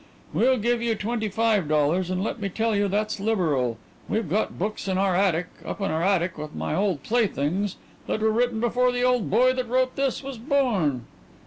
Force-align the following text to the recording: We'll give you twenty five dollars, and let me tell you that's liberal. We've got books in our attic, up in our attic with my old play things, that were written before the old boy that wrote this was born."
We'll 0.33 0.57
give 0.57 0.81
you 0.81 0.95
twenty 0.95 1.29
five 1.29 1.67
dollars, 1.67 2.09
and 2.09 2.23
let 2.23 2.39
me 2.39 2.49
tell 2.49 2.75
you 2.75 2.87
that's 2.87 3.19
liberal. 3.19 3.77
We've 4.09 4.27
got 4.27 4.57
books 4.57 4.87
in 4.87 4.97
our 4.97 5.15
attic, 5.15 5.45
up 5.63 5.79
in 5.79 5.91
our 5.91 6.01
attic 6.01 6.39
with 6.39 6.55
my 6.55 6.73
old 6.73 7.03
play 7.03 7.27
things, 7.27 7.75
that 8.07 8.19
were 8.21 8.31
written 8.31 8.59
before 8.59 8.91
the 8.91 9.03
old 9.03 9.29
boy 9.29 9.53
that 9.53 9.69
wrote 9.69 9.95
this 9.95 10.23
was 10.23 10.39
born." 10.39 11.05